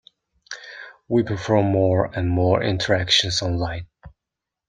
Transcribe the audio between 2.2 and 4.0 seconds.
more interactions online.